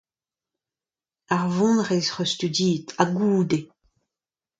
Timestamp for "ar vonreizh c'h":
1.35-2.21